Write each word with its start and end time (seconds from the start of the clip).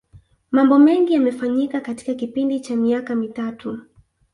mambo 0.51 0.79
mengi 0.79 1.13
yamefanyika 1.13 1.81
katika 1.81 2.13
kipindi 2.13 2.59
cha 2.59 2.75
miaka 2.75 3.15
mitatu 3.15 3.81